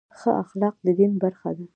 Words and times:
ښه 0.17 0.31
اخلاق 0.43 0.75
د 0.85 0.87
دین 0.99 1.11
برخه 1.23 1.49
ده. 1.57 1.65